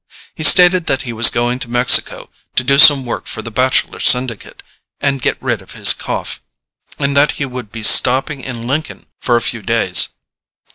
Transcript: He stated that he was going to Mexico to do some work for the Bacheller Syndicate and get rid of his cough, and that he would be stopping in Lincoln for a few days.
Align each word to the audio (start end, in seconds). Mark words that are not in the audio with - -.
He 0.33 0.43
stated 0.43 0.87
that 0.87 1.03
he 1.03 1.13
was 1.13 1.29
going 1.29 1.59
to 1.59 1.67
Mexico 1.69 2.31
to 2.55 2.63
do 2.63 2.79
some 2.79 3.05
work 3.05 3.27
for 3.27 3.43
the 3.43 3.51
Bacheller 3.51 3.99
Syndicate 3.99 4.63
and 4.99 5.21
get 5.21 5.39
rid 5.39 5.61
of 5.61 5.73
his 5.73 5.93
cough, 5.93 6.41
and 6.97 7.15
that 7.15 7.33
he 7.33 7.45
would 7.45 7.71
be 7.71 7.83
stopping 7.83 8.41
in 8.41 8.65
Lincoln 8.65 9.05
for 9.19 9.35
a 9.37 9.43
few 9.43 9.61
days. 9.61 10.09